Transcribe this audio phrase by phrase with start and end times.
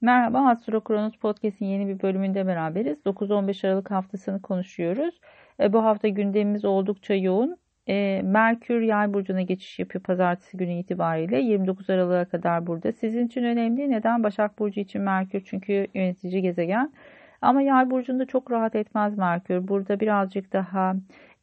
[0.00, 2.98] Merhaba, Astro Kronos Podcast'in yeni bir bölümünde beraberiz.
[3.06, 5.20] 9-15 Aralık haftasını konuşuyoruz.
[5.60, 7.56] E, bu hafta gündemimiz oldukça yoğun.
[7.88, 12.92] E, Merkür Yay burcuna geçiş yapıyor pazartesi günü itibariyle 29 Aralık'a kadar burada.
[12.92, 13.90] Sizin için önemli.
[13.90, 14.22] Neden?
[14.22, 16.92] Başak Burcu için Merkür çünkü yönetici gezegen.
[17.42, 19.68] Ama Yay burcunda çok rahat etmez Merkür.
[19.68, 20.96] Burada birazcık daha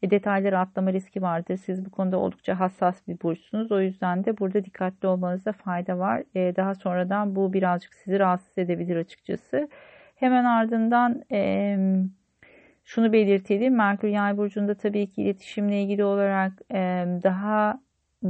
[0.06, 1.58] e, detayları atlama riski vardır.
[1.58, 3.72] Siz bu konuda oldukça hassas bir burçsunuz.
[3.72, 6.24] O yüzden de burada dikkatli olmanızda fayda var.
[6.36, 9.70] E, daha sonradan bu birazcık sizi rahatsız edebilir açıkçası.
[10.16, 11.78] Hemen ardından e,
[12.86, 13.76] şunu belirtelim.
[13.76, 17.80] Merkür Yay burcunda tabii ki iletişimle ilgili olarak e, daha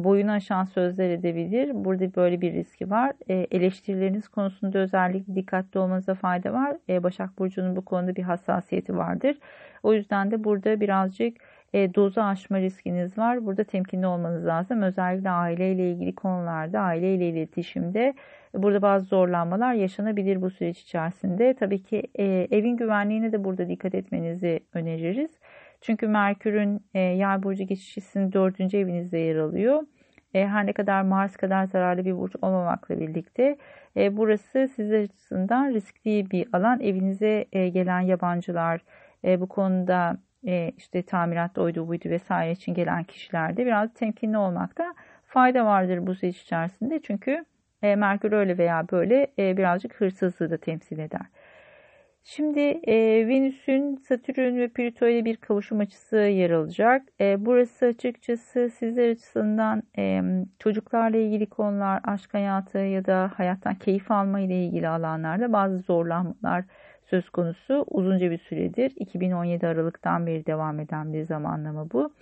[0.04, 1.72] boyunu aşan sözler edebilir.
[1.74, 3.14] Burada böyle bir riski var.
[3.30, 6.78] E, eleştirileriniz konusunda özellikle dikkatli olmanıza fayda var.
[6.90, 9.38] E, Başak Burcu'nun bu konuda bir hassasiyeti vardır.
[9.84, 11.38] O yüzden de burada birazcık
[11.76, 13.46] e, dozu aşma riskiniz var.
[13.46, 14.82] Burada temkinli olmanız lazım.
[14.82, 18.14] Özellikle aileyle ilgili konularda, aileyle iletişimde
[18.54, 21.54] burada bazı zorlanmalar yaşanabilir bu süreç içerisinde.
[21.54, 25.32] Tabii ki e, evin güvenliğine de burada dikkat etmenizi öneririz.
[25.82, 29.84] Çünkü Merkür'ün e, Yay burcu geçişinin dördüncü evinizde yer alıyor.
[30.34, 33.58] E, her ne kadar Mars kadar zararlı bir burç olmamakla birlikte
[33.98, 36.80] e, burası sizler açısından riskli bir alan.
[36.80, 38.82] Evinize e, gelen yabancılar
[39.26, 44.94] e, bu konuda e, işte tamiratta oydu buydu vesaire için gelen kişilerde biraz temkinli olmakta
[45.26, 47.02] fayda vardır bu süreç içerisinde.
[47.04, 47.46] Çünkü
[47.82, 51.26] e, Merkür öyle veya böyle e, birazcık hırsızlığı da temsil eder.
[52.28, 57.02] Şimdi e, Venüs'ün Satürn ve Plüto ile bir kavuşum açısı yer alacak.
[57.22, 60.22] E, burası açıkçası sizler açısından e,
[60.60, 66.66] çocuklarla ilgili konular, aşk hayatı ya da hayattan keyif alma ile ilgili alanlarda bazı zorlanmalar
[67.10, 68.94] söz konusu uzunca bir süredir.
[68.96, 72.14] 2017 Aralık'tan beri devam eden bir zamanlama bu.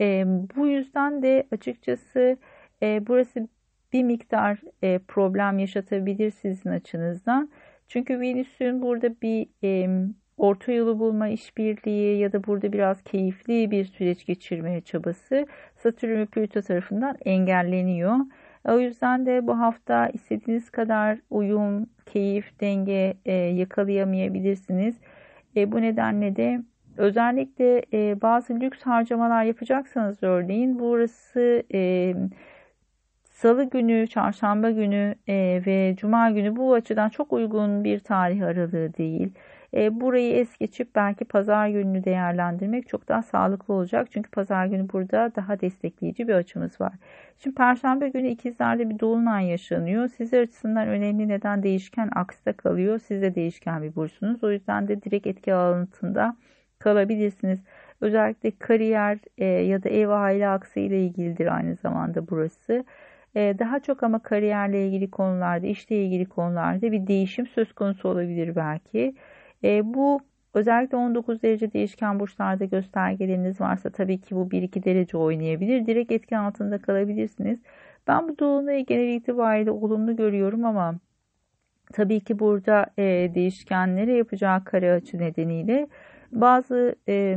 [0.00, 0.24] E,
[0.56, 2.36] bu yüzden de açıkçası
[2.82, 3.48] e, burası
[3.92, 7.50] bir miktar e, problem yaşatabilir sizin açınızdan.
[7.88, 9.88] Çünkü Venüs'ün burada bir e,
[10.36, 16.26] orta yolu bulma işbirliği ya da burada biraz keyifli bir süreç geçirmeye çabası Satürn ve
[16.26, 18.16] Plüto tarafından engelleniyor.
[18.68, 24.96] O yüzden de bu hafta istediğiniz kadar uyum, keyif, denge e, yakalayamayabilirsiniz.
[25.56, 26.60] E, bu nedenle de
[26.96, 32.14] özellikle e, bazı lüks harcamalar yapacaksanız örneğin burası e,
[33.40, 38.94] Salı günü, çarşamba günü e, ve cuma günü bu açıdan çok uygun bir tarih aralığı
[38.98, 39.32] değil.
[39.74, 44.08] E, burayı es geçip belki pazar gününü değerlendirmek çok daha sağlıklı olacak.
[44.10, 46.92] Çünkü pazar günü burada daha destekleyici bir açımız var.
[47.38, 50.08] Şimdi perşembe günü ikizlerde bir dolunay yaşanıyor.
[50.08, 52.98] Sizler açısından önemli neden değişken aksta kalıyor.
[52.98, 54.44] Siz de değişken bir burçsunuz.
[54.44, 56.36] O yüzden de direkt etki alanında
[56.78, 57.60] kalabilirsiniz.
[58.00, 62.84] Özellikle kariyer e, ya da ev aile aksı ile ilgilidir aynı zamanda burası.
[63.36, 68.56] Ee, daha çok ama kariyerle ilgili konularda, işle ilgili konularda bir değişim söz konusu olabilir
[68.56, 69.14] belki.
[69.64, 70.20] Ee, bu
[70.54, 75.86] özellikle 19 derece değişken burçlarda göstergeleriniz varsa tabii ki bu 1-2 derece oynayabilir.
[75.86, 77.60] Direkt etki altında kalabilirsiniz.
[78.06, 80.94] Ben bu dolunayı genel itibariyle olumlu görüyorum ama
[81.92, 85.88] tabii ki burada e, değişkenlere yapacağı kare açı nedeniyle
[86.32, 87.36] bazı e,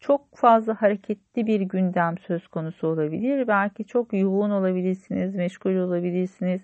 [0.00, 3.48] çok fazla hareketli bir gündem söz konusu olabilir.
[3.48, 6.62] Belki çok yoğun olabilirsiniz, meşgul olabilirsiniz.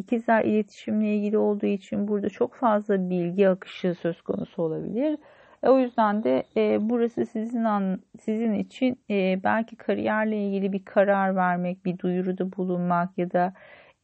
[0.00, 5.18] İkizler iletişimle ilgili olduğu için burada çok fazla bilgi akışı söz konusu olabilir.
[5.62, 10.84] E, o yüzden de e, burası sizin an, sizin için e, belki kariyerle ilgili bir
[10.84, 13.52] karar vermek, bir duyuruda bulunmak ya da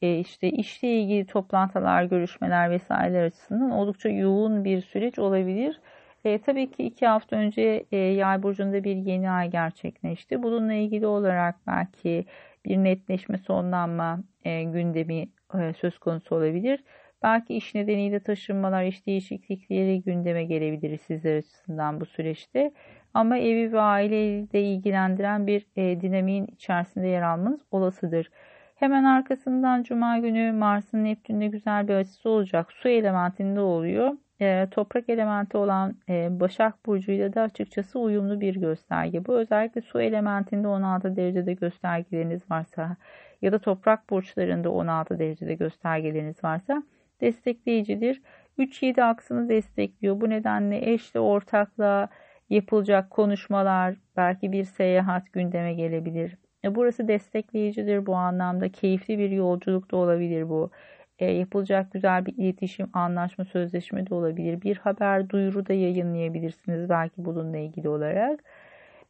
[0.02, 5.80] e, işte işle ilgili toplantılar, görüşmeler vesaireler açısından oldukça yoğun bir süreç olabilir.
[6.26, 10.42] E, tabii ki iki hafta önce e, Yay burcunda bir yeni ay gerçekleşti.
[10.42, 12.26] Bununla ilgili olarak belki
[12.64, 16.84] bir netleşme, sonlanma e, gündemi e, söz konusu olabilir.
[17.22, 22.70] Belki iş nedeniyle taşınmalar, iş değişiklikleri gündeme gelebilir sizler açısından bu süreçte.
[23.14, 28.30] Ama evi ve aileyle ilgilendiren bir e, dinamiğin içerisinde yer almanız olasıdır.
[28.76, 32.72] Hemen arkasından Cuma günü Mars'ın Neptün'de güzel bir açısı olacak.
[32.72, 39.26] Su elementinde oluyor e, toprak elementi olan e, Başak Burcu'yla da açıkçası uyumlu bir gösterge.
[39.26, 42.96] Bu özellikle su elementinde 16 derecede göstergeleriniz varsa
[43.42, 46.82] ya da toprak burçlarında 16 derecede göstergeleriniz varsa
[47.20, 48.22] destekleyicidir.
[48.58, 50.20] 3-7 aksını destekliyor.
[50.20, 52.08] Bu nedenle eşle ortakla
[52.50, 56.36] yapılacak konuşmalar, belki bir seyahat gündeme gelebilir.
[56.74, 58.68] Burası destekleyicidir bu anlamda.
[58.68, 60.70] Keyifli bir yolculuk da olabilir bu
[61.18, 64.62] e, yapılacak güzel bir iletişim, anlaşma, sözleşme de olabilir.
[64.62, 68.44] Bir haber, duyuru da yayınlayabilirsiniz belki bununla ilgili olarak.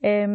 [0.04, 0.28] E,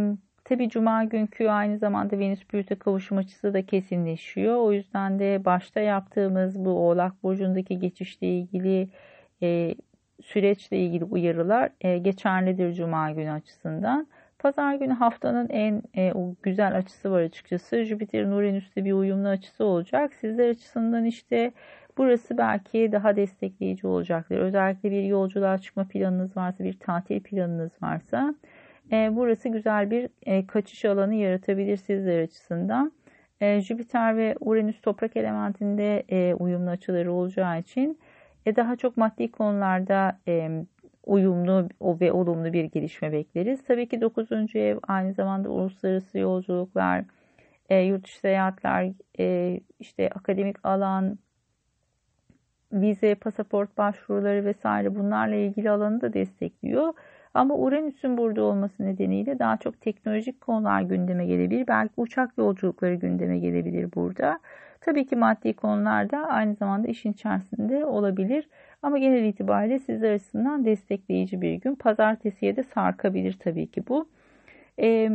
[0.43, 4.57] Tabi cuma günkü aynı zamanda Venüs Plüto kavuşum açısı da kesinleşiyor.
[4.57, 8.89] O yüzden de başta yaptığımız bu Oğlak Burcu'ndaki geçişle ilgili
[9.43, 9.75] e,
[10.23, 14.07] süreçle ilgili uyarılar e, geçerlidir cuma günü açısından.
[14.41, 17.83] Pazar günü haftanın en e, güzel açısı var açıkçası.
[17.83, 20.13] Jüpiter'in Uranüs'te bir uyumlu açısı olacak.
[20.13, 21.51] Sizler açısından işte
[21.97, 24.37] burası belki daha destekleyici olacaktır.
[24.37, 28.35] Özellikle bir yolculuğa çıkma planınız varsa, bir tatil planınız varsa
[28.91, 32.91] e, burası güzel bir e, kaçış alanı yaratabilir sizler açısından.
[33.41, 37.99] E, Jüpiter ve Uranüs toprak elementinde e, uyumlu açıları olacağı için
[38.45, 40.49] e, daha çok maddi konularda e,
[41.05, 43.63] uyumlu ve olumlu bir gelişme bekleriz.
[43.63, 44.55] Tabii ki 9.
[44.55, 47.05] ev aynı zamanda uluslararası yolculuklar,
[47.69, 51.17] e, yurt dışı seyahatler, e, işte akademik alan,
[52.73, 56.93] vize, pasaport başvuruları vesaire bunlarla ilgili alanı da destekliyor.
[57.33, 61.67] Ama Uranüs'ün burada olması nedeniyle daha çok teknolojik konular gündeme gelebilir.
[61.67, 64.39] Belki uçak yolculukları gündeme gelebilir burada.
[64.81, 68.49] Tabii ki maddi konular da aynı zamanda işin içerisinde olabilir.
[68.81, 71.75] Ama genel itibariyle sizler açısından destekleyici bir gün.
[71.75, 74.09] Pazartesiye de sarkabilir tabii ki bu.
[74.79, 75.09] Ee,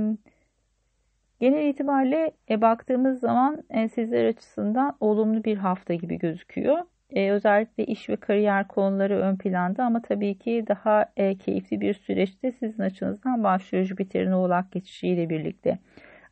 [1.40, 6.78] genel itibariyle e, baktığımız zaman e, sizler açısından olumlu bir hafta gibi gözüküyor.
[7.10, 11.94] E, özellikle iş ve kariyer konuları ön planda ama tabii ki daha e, keyifli bir
[11.94, 15.78] süreçte sizin açınızdan başlıyor Jüpiter'in oğlak geçişiyle birlikte.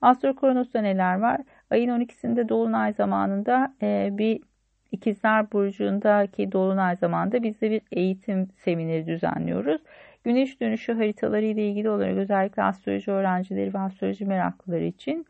[0.00, 1.40] Astro Kronos'ta neler var?
[1.70, 4.40] Ayın 12'sinde Dolunay zamanında e, bir
[4.94, 9.81] İkizler Burcu'ndaki Dolunay zamanında biz de bir eğitim semineri düzenliyoruz.
[10.25, 15.26] Güneş dönüşü haritaları ile ilgili olarak özellikle astroloji öğrencileri ve astroloji meraklıları için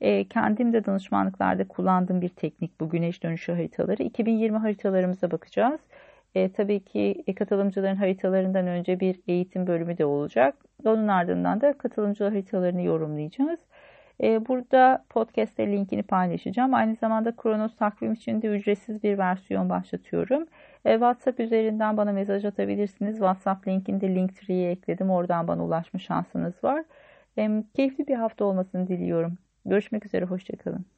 [0.00, 4.02] e, kendim de danışmanlıklarda kullandığım bir teknik bu güneş dönüşü haritaları.
[4.02, 5.80] 2020 haritalarımıza bakacağız.
[6.34, 10.54] E, tabii ki e, katılımcıların haritalarından önce bir eğitim bölümü de olacak.
[10.84, 13.60] Onun ardından da katılımcılar haritalarını yorumlayacağız.
[14.22, 16.74] E, burada podcast'te linkini paylaşacağım.
[16.74, 20.46] Aynı zamanda Kronos takvim için de ücretsiz bir versiyon başlatıyorum.
[20.84, 23.14] E, WhatsApp üzerinden bana mesaj atabilirsiniz.
[23.14, 25.10] WhatsApp linkini de Linktree'ye ekledim.
[25.10, 26.84] Oradan bana ulaşma şansınız var.
[27.74, 29.38] Keyifli bir hafta olmasını diliyorum.
[29.64, 30.95] Görüşmek üzere, hoşçakalın.